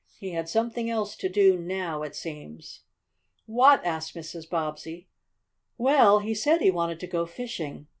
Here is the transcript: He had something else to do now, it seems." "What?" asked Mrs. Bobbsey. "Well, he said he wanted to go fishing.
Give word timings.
He 0.19 0.31
had 0.31 0.49
something 0.49 0.89
else 0.89 1.15
to 1.17 1.29
do 1.29 1.57
now, 1.59 2.01
it 2.01 2.15
seems." 2.15 2.79
"What?" 3.45 3.85
asked 3.85 4.15
Mrs. 4.15 4.49
Bobbsey. 4.49 5.07
"Well, 5.77 6.21
he 6.21 6.33
said 6.33 6.59
he 6.59 6.71
wanted 6.71 6.99
to 7.01 7.05
go 7.07 7.27
fishing. 7.27 7.85